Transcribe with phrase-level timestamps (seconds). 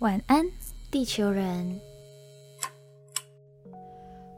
[0.00, 0.46] 晚安，
[0.90, 1.78] 地球人！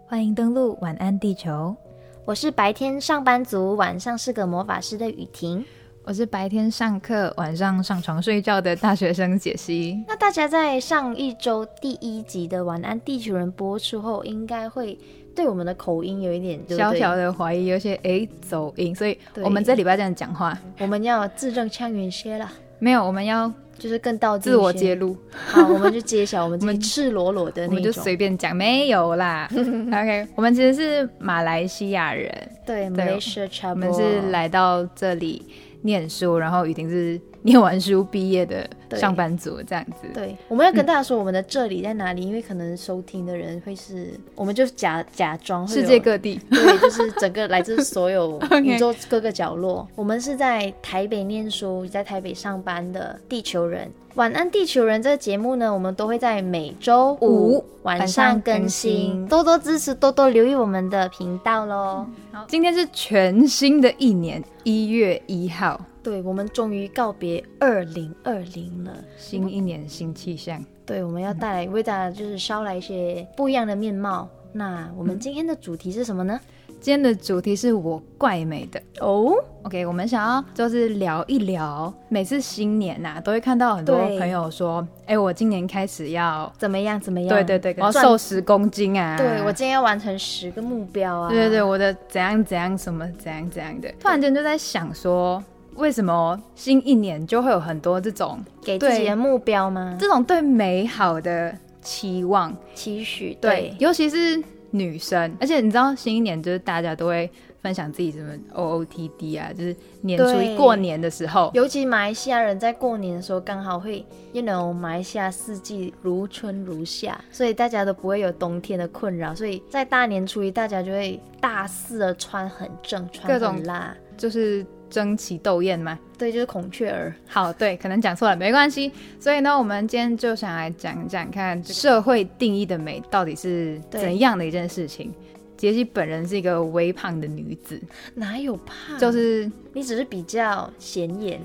[0.09, 1.77] 欢迎登录晚安地球。
[2.25, 5.65] 我是白天上班族，晚上是个魔法师的雨婷。
[6.03, 10.03] 我是白天上课，晚上上床睡觉的大学生解析。
[10.09, 14.99] 那大家在上一周第一集的《晚安地球人》播出后，应该会
[15.33, 22.51] 对我们的口音有一点小小的怀疑，有些哎走音，所以我们这礼拜这样讲话，我们要字正腔圆些了。
[22.83, 25.17] 没有，我们要就是更到自我揭露。
[25.33, 29.49] 好，我们就揭晓，我们我们赤裸裸的，我们就随便讲，没有啦。
[29.55, 32.29] OK，我们其实是马来西亚人，
[32.67, 35.47] 对，没事，我们是来到这里。
[35.85, 40.09] 念书，然后雨婷是念完书毕业的上班族，这样子。
[40.15, 49.87] 对，我们要跟大家说我们的这里在哪里，因为可能收听的人会是，我们就假假装世界各地，对，就是整个来自所有 宇宙各个角落。
[49.95, 53.91] 我们是在台北念书，在台北上班的地球人。
[54.15, 55.03] 晚安，地球人！
[55.03, 62.05] 这个节目呢，我们都会在每周五晚上更新，多多支持，多多留意我们的频道喽。
[62.31, 70.65] 好，今天是全新的一年一月一号，对我们终于告别二零二零了，新一年新气象。
[70.85, 74.29] 对，我们要带来为大家就是捎来一些不一样的面貌。
[74.53, 76.39] 那我们今天的主题是什么呢？
[76.81, 79.33] 今天的主题是我怪美的哦。
[79.63, 89.17] OK，我们想要就是聊一聊，每次新年呐，都会看到很多朋友说：“哎，我今年开始要怎么样怎么样？”对对对，我要瘦十公斤啊！
[89.17, 91.29] 对我今天要完成十个目标啊！
[91.29, 95.43] 对对对，我的怎样怎样什么怎样怎样的，突然间就在想说，
[95.77, 99.97] 为什么新一年就会有很多这种给自己的目标吗？
[99.99, 104.43] 这种对美好的期望期许，对，尤其是。
[104.75, 124.65] 女生，而且你知道新一年就是大家都会分享自己什么 O O T D 啊，就是年初一过年的时候，尤其马来西亚人在过年的时候刚好会，you know，马来西亚四季如春如夏，所以大家都不会有冬天的困扰，所以在大年初一大家就会大肆的穿很正，穿很辣，就是。
[124.93, 125.99] 争奇斗艳吗？
[126.19, 127.13] 对，就是孔雀儿。
[127.27, 128.93] 好，对，可能讲错了，没关系。
[129.19, 135.11] 所以呢，我们今天就想来讲讲看，社会定义的美到底是怎样的一件事情。
[135.57, 137.81] 杰西本人是一个微胖的女子，
[138.15, 138.99] 哪有胖？
[138.99, 141.41] 就是你只是比较显眼。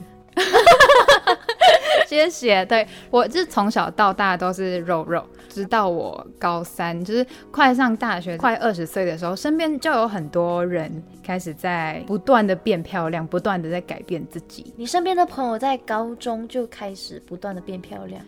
[2.08, 2.66] 谢谢。
[2.66, 14.74] 对我就是从小到大都是肉肉，直到我高三，就是快上大学，快二十岁的时候，身边就有很多人开始在不断的变漂亮，不断的在改变自己。
[14.78, 18.22] 你身边的朋友在高中就开始不断的变漂亮？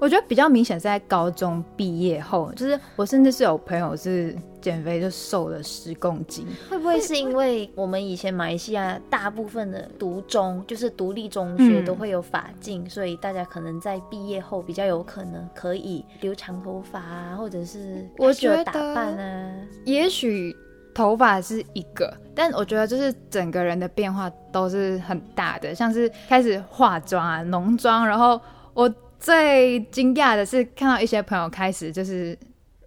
[0.00, 6.46] 我觉得比较明显是在高中毕业后，就是我甚至是有朋友是减肥就瘦了十公斤。
[6.70, 19.52] 会不会是因为我们以前马来西亚大部分的读中就是独立中学都会有发镜，所以大家可能在毕业后比较有可能可以留长头发啊，或者是我觉得打扮啊。
[19.84, 20.56] 也许
[20.94, 28.40] 头发是一个，但我觉得就是整个人的变化都是很大的，像是开始化妆啊、浓妆，然后
[28.74, 28.88] 我。
[29.18, 32.38] 最惊讶的是看到一些朋友开始就是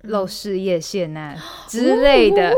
[0.04, 1.36] 露事业线啊
[1.68, 2.54] 之类的，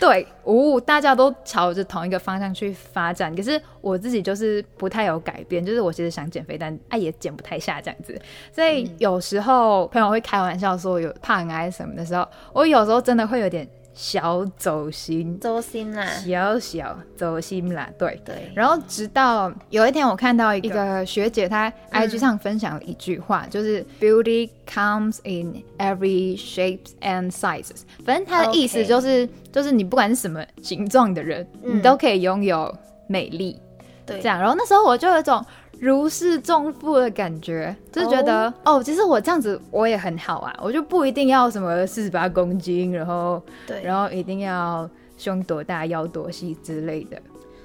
[0.00, 3.34] 对，呜，大家都朝着同一个方向去发展。
[3.36, 8.18] 可是我自己就是不太有改变，就是我其实想减肥，但哎也减不太下这样子。
[8.52, 13.68] 所以有时候朋友会开玩笑说有胖啊什么的时候，我有时候真的会有点。
[14.00, 18.48] 小走心，走心啦，小小走心啦，对对。
[18.54, 27.80] 然后直到有一天，我看到一个学姐，她 IG 上分享了一句话，就是 “Beauty comes in every shapes and sizes”。
[28.04, 32.72] 反正她的意思就是，就是你不管是什么形状的人，你都可以拥有
[33.08, 33.60] 美丽。
[34.06, 34.38] 对，这样。
[34.38, 35.44] 然后那时候我就有一种。
[35.80, 47.20] 如释重负的感觉，就觉得哦，其实我这样子我也很好啊，我就不一定要什么四十八公斤，然后对，然后一定要胸多大、腰多细之类的。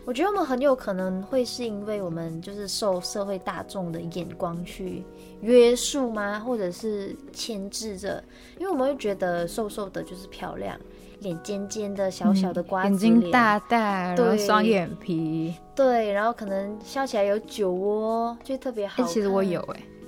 [0.06, 5.02] 我觉得我们很有可能会是因为我们就是受社会大众的眼光去
[5.42, 8.22] 约束吗，或者是牵制着？
[8.60, 10.78] 因为我们会觉得瘦瘦的就是漂亮。
[11.24, 19.02] 脸尖尖的，小小的瓜子眼睛大大，然后双眼皮，对，然后可能笑起来有酒窝，就特别好。
[19.04, 19.60] 其实我有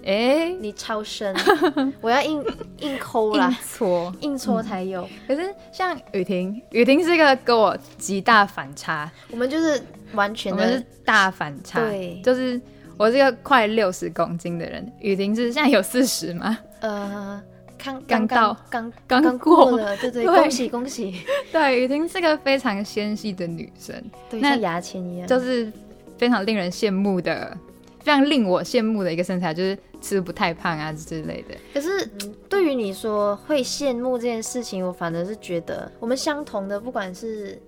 [0.03, 1.33] 哎，哎，你超深，
[2.01, 2.45] 我要硬
[2.79, 5.07] 硬抠啦，硬搓，硬搓才有。
[5.27, 9.81] 可是像雨婷，雨婷是一个跟我极大反差，我们就是
[10.13, 12.61] 完全，的是大反差，对，就是
[12.97, 16.57] 我是个快六十公斤的人，雨婷是现在有四十吗？
[16.81, 17.41] 呃。
[17.85, 21.13] 刚刚到，刚刚过了，对对，恭喜恭喜！
[21.51, 23.95] 对，雨婷是个非常纤细的女生，
[24.29, 25.71] 对像牙签一样，就是
[26.17, 27.57] 非常令人羡慕的
[27.99, 31.55] 非常令我羡慕的一个身材，就是吃不太胖啊之类的。
[31.73, 32.05] 可是
[32.47, 37.59] 对于你说会羡慕这件事情，我反而是觉得我们相同的，不管是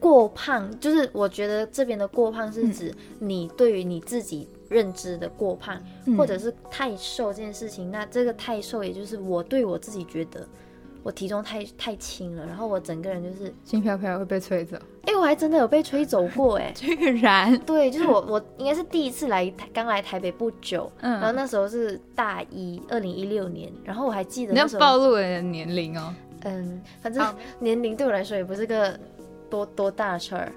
[0.00, 5.80] 过胖，就是我觉得这边的过胖是指你对于你自己认知的过胖，
[6.16, 7.90] 或者是太瘦这件事情。
[7.90, 10.48] 那这个太瘦，也就是我对我自己觉得。
[11.04, 14.76] 我体重太太轻了，然后我整个人就是轻飘飘会被吹走。
[15.02, 26.14] 哎，我还真的有被吹走过哎，居然 对，就是我我应该是第一次来台，刚来台北不久，嗯，然后那时候是大一，二零一六年，然后我还记得你要暴露你的年龄哦，
[26.44, 28.96] 嗯，反正年龄对我来说也不是个
[29.50, 30.52] 多多大的事儿。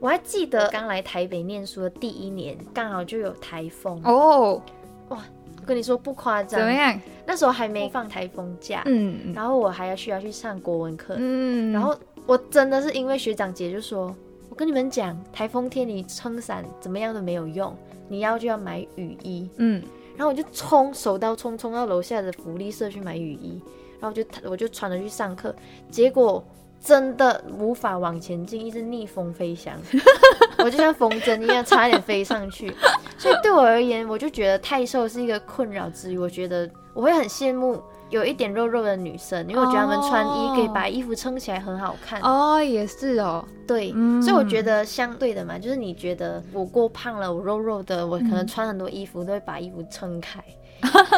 [0.00, 4.62] 我还记得刚来台北念书的第一年，刚好就有台风哦，
[5.08, 5.22] 哇。
[5.64, 6.96] 跟你说不夸张，怎么样？
[7.26, 11.92] 那时候还没放台风假，嗯，然后我还要需要去上国文课，嗯，然后
[12.24, 14.14] 我真的是因为学长姐就说，
[14.48, 17.76] 我跟你们讲，台风天你撑伞怎么样都没有用，
[18.06, 19.82] 你要就要买雨衣，嗯，
[20.16, 23.60] 然后我就冲手刀冲冲到楼下的福利社去买雨衣，
[23.98, 25.52] 然后我就我就穿着去上课，
[25.90, 26.44] 结果。
[26.80, 29.74] 真的无法往前进，一直逆风飞翔，
[30.58, 32.72] 我就像风筝一样，差点飞上去。
[33.18, 36.18] 所以对我而言，我就觉得太瘦是一个困扰之余。
[36.18, 42.20] 我觉得我会很羡慕有一点肉肉的女生，因为我觉得她们穿衣可以把衣服撑起来很好看。
[42.22, 43.90] 哦，也是哦，对，
[44.22, 50.42] 所以我觉得相对的嘛，就是你觉得我过胖了，我肉肉的，我可能穿很多衣服都会把衣服撑开。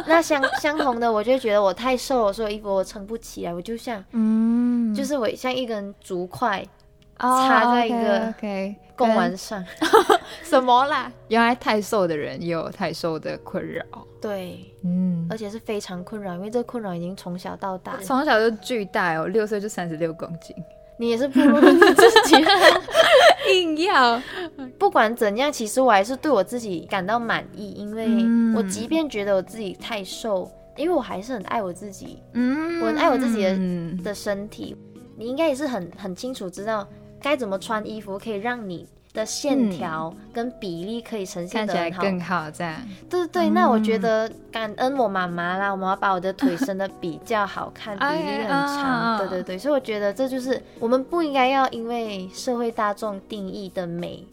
[0.06, 6.64] 那相相同的，我就觉得我太瘦了，所以衣服我撑不起来，我就像，嗯，就是我像一根竹块
[7.18, 8.34] 插在一个
[8.96, 9.64] 贡丸上，
[10.42, 11.10] 什么啦？
[11.28, 13.84] 原来太瘦的人也有太瘦的困扰，
[14.20, 20.54] 对，嗯，而且是非常困扰，因为这个困扰已经从小到大，从小就巨大哦，六岁就三十六公斤。
[21.00, 22.34] 你也是不如你自己，
[23.54, 24.20] 硬要。
[24.80, 28.08] 不管怎样，其实我还是对我自己感到满意，因为
[28.56, 34.74] 我即便觉得我自己太瘦，因为我还是很爱我自己，嗯，我很爱我自己的嗯的身体。
[35.16, 36.86] 你应该也是很很清楚知道
[37.20, 38.86] 该怎么穿衣服可以让你。
[39.14, 42.76] 的线条跟比例可以呈现看起来更好，这样
[43.08, 43.50] 对对对。
[43.50, 49.18] 那我觉得感恩我妈妈啦，我妈妈把我的腿伸的比较好看， 比例很长。
[49.18, 54.24] 对对对，所以我觉得这就是我们不应该要因为社会大众定义的美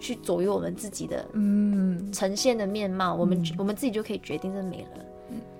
[0.00, 3.14] 去左右我们自己的嗯呈现的面貌。
[3.14, 5.04] 我们我们自己就可以决定这美了。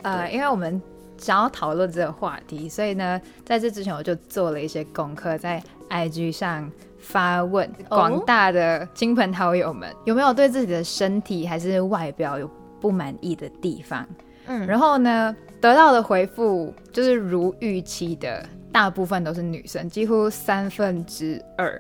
[0.05, 0.81] 呃，因为我们
[1.19, 5.61] 想要讨论这个话题，所以呢，在这之前我就做了一些功课，在
[5.91, 6.71] IG 上。
[7.07, 14.09] 发问广大的亲朋好友们，有没有对自己的身体还是外表有不满意的地方？
[14.47, 18.43] 嗯，然后呢，得到的回复就是如预期的，
[18.73, 21.79] 大部分都是女生，几乎三分之二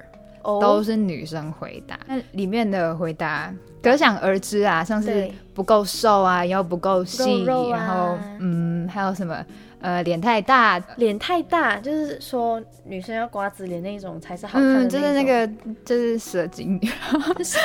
[0.61, 1.99] 都是女生回答。
[2.07, 3.53] 那里面的回答
[3.83, 9.45] 可想而知啊，像是不够瘦啊，腰不够细，然后嗯，还有什么？
[9.81, 14.89] 呃，脸太大，脸太大，就是说女生要瓜子脸那种才是好看的。
[14.89, 15.47] 就是那个，
[15.85, 16.81] 就是蛇精，
[17.37, 17.59] 就是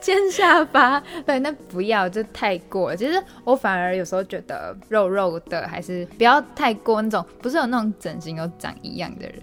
[0.00, 1.00] 尖下巴。
[1.24, 2.96] 对，那不要，就太过。
[2.96, 7.24] 其实我反而有时候觉得肉肉的，还是不要太过那种。
[7.40, 9.38] 不是有那种整形有长一样的人。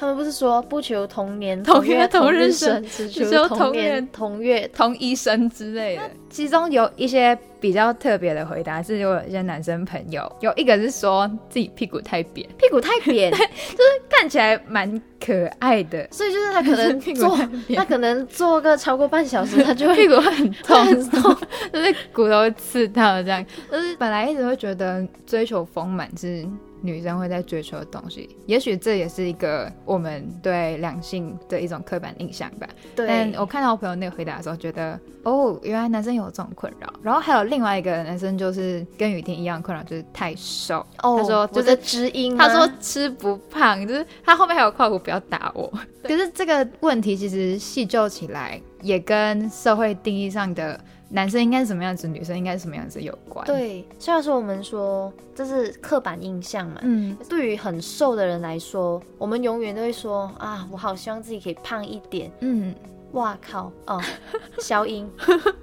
[0.00, 6.10] 他们不是说不求同年同月同日生，只求同年同月同一生之类的。
[6.30, 16.06] 其中有一些比较特别的回答，是有一些男生朋友，有一个是说自己屁股太扁，屁股太扁， 就是看起来蛮可爱的。
[16.10, 17.38] 所以就是他可能坐，
[17.76, 21.36] 他可能坐个超过半小时，他就会屁股很痛，很痛，
[21.72, 23.44] 就是骨头刺到这样。
[23.70, 26.46] 就是本来一直会觉得追求丰满是。
[26.82, 32.66] 女生会在追求的东西，也许这也是一个我们对两性的一种刻板印象吧。
[32.96, 33.06] 对。
[33.06, 36.92] 但我看到我朋友那个回答的时候，觉得哦，原来男生有这种困扰。
[37.02, 40.84] 然后还有另外一个男生，就是跟雨天一样困扰，就是太瘦。
[41.02, 41.16] 哦。
[41.18, 42.36] 他说就是知音。
[42.36, 45.72] 他说吃不胖，就是他后面还有括弧不要打我。
[46.02, 50.78] 可是这个问题其实细究起来，也跟社会定义上的。
[51.12, 53.44] 男生应该是什么样子，女生应该是什么样子有关。
[53.44, 62.30] 对，虽然说我们说这是刻板印象嘛，嗯，对于很瘦的人来说，我们永远都会说啊，我好希望自己可以胖一点。
[62.38, 62.72] 嗯，
[63.12, 64.00] 哇靠，哦，
[64.60, 65.10] 消音，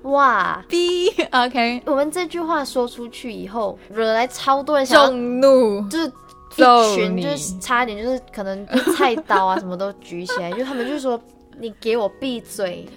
[0.04, 6.12] 哇，B OK，我们这句话说出去以后，惹来超多人众怒，就是
[6.58, 11.20] 一群，就是差一点就是可能菜刀啊什么都举起来， 就他们就说
[11.60, 12.88] 你给我闭嘴。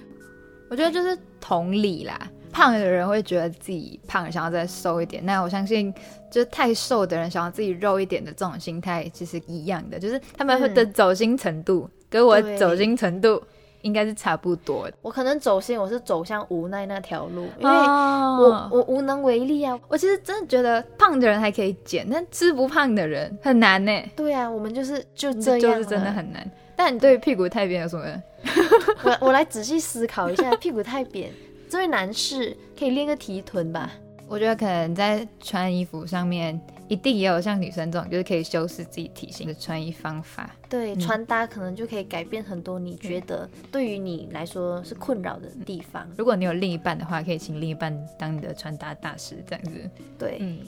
[0.68, 2.18] 我觉得就是同理啦。
[2.52, 5.24] 胖的人会觉得自己胖，想要再瘦一点。
[5.24, 5.94] 那我相信，
[6.32, 13.40] 就是太瘦的人想要自己肉一点的这种心态，其实一样的，就是他们的走心程度跟我走心程度
[13.82, 14.96] 应该是差不多的。
[15.02, 19.78] 我可能走心，我是走向无奈那条路，因为我我无能为力啊。
[19.88, 23.92] 我其实真的觉得胖的人还可以减，但吃不胖的人很难呢。
[24.14, 26.50] 对啊，我们就是就这样，就是真的很难。
[26.76, 28.22] 但你对屁股太扁有什么？
[29.04, 31.30] 我我来仔细思考一下， 屁股太扁，
[31.68, 33.90] 这位男士可以练个提臀吧？
[34.26, 36.58] 我觉得可能在穿衣服上面，
[36.90, 40.50] 一定也有像女生这种，就是可以修饰自己体型的穿衣方法。
[40.68, 46.06] 对，穿搭可能就可以改变很多你觉得对于你来说是困扰的地方。
[46.18, 49.90] 如果你有另一半的话，可以请另一半当你的穿搭大师，这样子。
[50.18, 50.58] 对，嗯，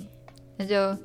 [0.56, 0.96] 那就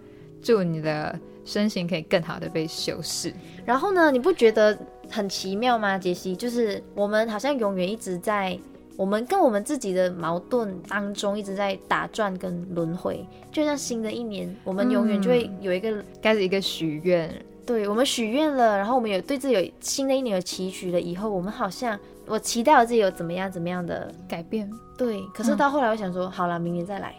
[0.42, 3.34] 祝你的身形可以更好的被修饰。
[3.66, 4.78] 然后呢，你不觉得？
[5.10, 6.36] 很奇妙吗，杰西？
[6.36, 8.60] 就是我们好像永远一直在
[8.98, 13.24] 我们跟我们自己的矛盾当中一直在打转跟轮回。
[13.52, 17.32] 就像新的一年，我们永远就会有一个开始一个许愿，
[17.66, 24.70] 对我们许愿了，然后我们有对自己有新的一年有期许了，以后我们好像我期待我自己有怎么样怎么样的改变。
[24.98, 27.14] 对，可是到后来我想说，好了，明年再来。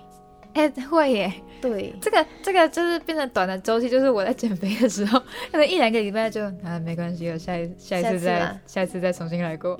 [0.55, 1.33] 哎，会耶！
[1.61, 5.21] 对，这个这个就是变成短的周期，就是我在减肥的时候，
[5.53, 9.79] 可能一两个礼拜就啊没关系了，下一下一次再下一次再重新来过。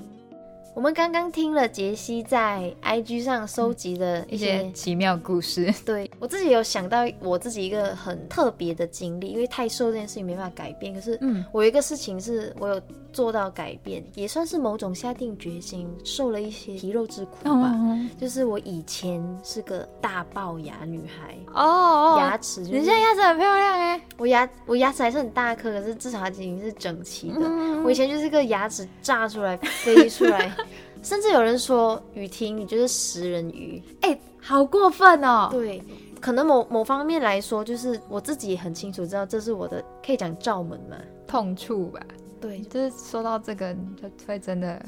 [0.75, 12.81] 我们刚刚听了杰西在 IG 上收集的一些奇妙故事， 对我自己有想到我自己一个很特别的经历，因为太瘦这件事情没办法改变，可是嗯，我有一个事情是我有
[13.11, 17.73] 做到改变，也算是某种下定决心，受了一些皮肉之苦吧。
[18.19, 27.41] 就是我以前是个大龅牙女孩哦，牙齿，你现在牙齿很漂亮哎，我牙我牙齿还是很大颗，可是至少它已经是整齐的。
[27.83, 30.51] 我以前就是个牙齿炸出来飞出来。
[31.01, 35.47] 甚至有人说雨婷，你就是食人鱼，哎，好过分哦！
[35.49, 35.81] 对，
[36.19, 42.01] 可能某某方面来说，就是我自己也很清楚知道，这是我的可以讲罩门嘛，痛处吧。
[42.39, 44.81] 对，就是说到这个，就会真的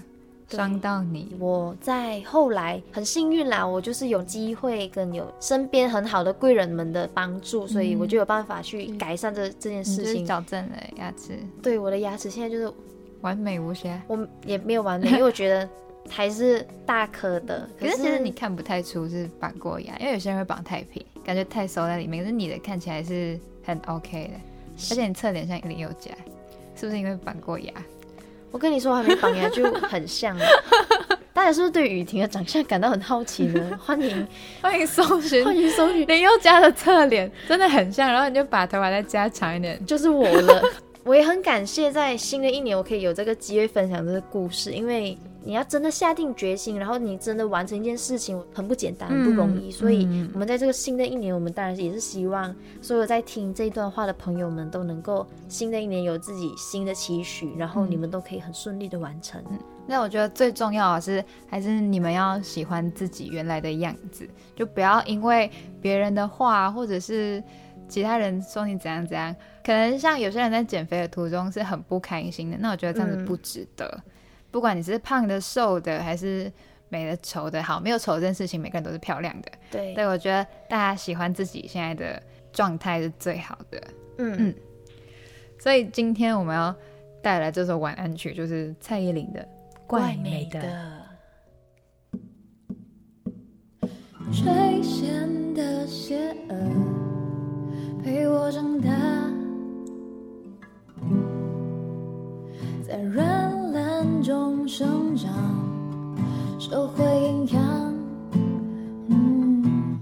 [0.49, 1.35] 伤到你。
[1.39, 11.37] 我在后来很幸运啦，我就是有机会跟有身边很好的贵人们的帮助，所以我就有办法去改善这这件事情，矫正了牙齿。
[11.61, 12.73] 对，我的牙齿现在就是
[13.21, 14.01] 完美无瑕。
[14.07, 15.67] 我也没有完美，因为我觉得。
[16.09, 22.23] 还是大颗的， 可是其实你看不太出是绑过牙，因为有些人会绑太平，感觉太收在里面。
[22.23, 24.33] 可是你的看起来是很 OK 的，
[24.89, 26.09] 而且你侧脸像一零有夹，
[26.81, 27.71] 是不是因为绑过牙？
[28.49, 30.35] 我跟你说，还没绑牙就很像。
[31.31, 33.69] 大家是不是对雨婷的长相感到很好奇呢？
[33.79, 34.27] 欢迎
[34.63, 38.11] 欢迎搜寻，欢迎搜寻林宥嘉的侧脸，真的很像。
[38.11, 40.63] 然后你就把头发再加长一点，就是我了。
[41.05, 45.15] 我也很感谢在新的一年，我可以有这个机会分享这个故事，因为。
[45.43, 49.71] 你要真的下定决心，然后你真的完成一件事情，很不简单，很不容易。
[49.71, 59.43] 所以，我们在这个新的一年，我们当然也是希望所有在听这一段话的朋友们都能够新的一年有自己新的期许，然后你们都可以很顺利的完成。
[59.87, 65.49] 那我觉得最重要的是，还是你们要喜欢自己原来的样子，就不要因为
[65.81, 67.43] 别人的话，或者是
[67.89, 72.57] 其他人说你怎样怎样，可能像有些人在减肥的途中是很不开心的。
[72.59, 73.99] 那我觉得这样子不值得。
[74.51, 76.51] 不管你是胖的、瘦的，还是
[76.89, 79.49] 美的、丑的，好，没有丑这件事情，每个人都是漂亮的。
[79.71, 83.81] 对，对我觉得大家喜欢自己现在的状态是最好的。
[84.17, 84.55] 嗯嗯。
[85.57, 86.75] 所以今天我们要
[87.21, 89.39] 带来这首晚安曲，就是蔡依林的
[89.87, 90.59] 《怪美的》。
[94.33, 96.55] 垂涎的邪恶
[98.03, 98.89] 陪我长大，
[102.87, 102.97] 在
[104.21, 105.31] 中生长，
[106.59, 107.61] 社会营养。
[109.07, 109.99] 嗯，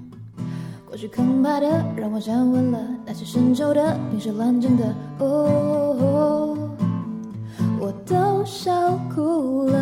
[0.87, 6.57] 过去空白的，让我站稳了；那些深旧的，冰释烂阵的，哦，
[7.79, 8.71] 我都笑
[9.13, 9.79] 哭了。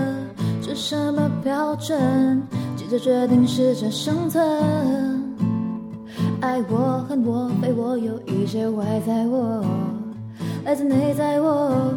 [0.62, 2.42] 是什么标准？
[2.76, 4.44] 急着决定适者生存？
[6.42, 9.66] 爱我恨我非我，有一些外在我，
[10.64, 11.94] 来自内在我。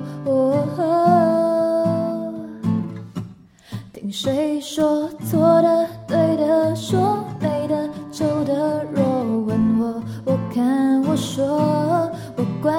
[4.11, 8.85] 谁说错的、对的、说美的、丑的？
[8.93, 9.03] 若
[9.47, 12.73] 问我，我看我说我怪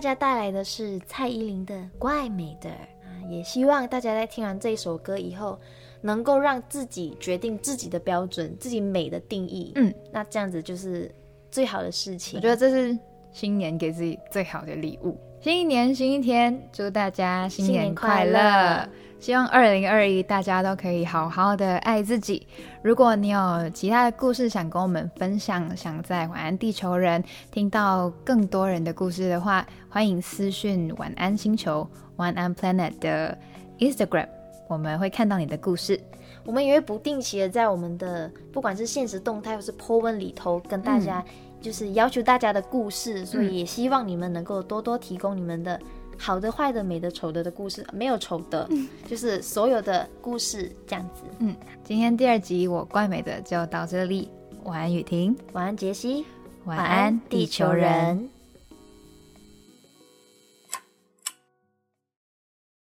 [0.00, 5.60] 大家带来的是蔡依林的《怪美的》啊，也希望大家在听完这一首歌以后，
[6.00, 9.72] 能够让自己决定自己的标准，自己美的定义。
[9.74, 11.14] 嗯，那这样子就是
[11.50, 12.38] 最好的事情。
[12.38, 12.98] 我觉得这是
[13.30, 15.20] 新年给自己最好的礼物。
[15.42, 18.88] 新一年，新一天，祝大家新年快乐！
[19.20, 22.46] 乐希望二零二一大家都可以好好的爱自己。
[22.82, 31.86] 如果你有其他的故事想跟我们分享，想在晚安地球人听到更多人的故事的话，欢迎私讯晚安星球
[32.16, 33.36] 晚安 Planet 的
[33.78, 34.28] Instagram，
[34.66, 36.00] 我们会看到你的故事。
[36.46, 41.22] 我们也会不定期的在我们的不管是现实动态或是 po 文里头跟大家，
[41.60, 45.78] 就是要求大家的故事，所以也希望你们能够多多提供你们的
[46.20, 48.68] 好的、坏的、美的、丑的的故事，没有丑的，
[49.08, 51.22] 就是所有的故事这样子。
[51.38, 54.28] 嗯，今天第二集我怪美的就到这里，
[54.64, 56.26] 晚安雨婷，晚安，杰西。
[56.66, 58.39] 晚安地球人。